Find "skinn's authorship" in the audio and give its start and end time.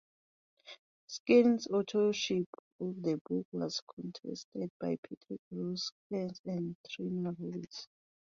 1.07-2.47